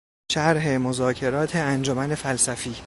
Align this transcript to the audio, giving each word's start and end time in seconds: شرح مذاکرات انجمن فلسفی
شرح 0.31 0.67
مذاکرات 0.77 1.55
انجمن 1.55 2.15
فلسفی 2.15 2.75